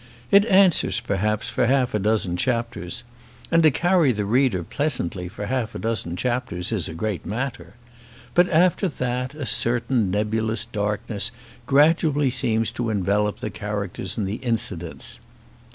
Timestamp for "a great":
6.89-7.23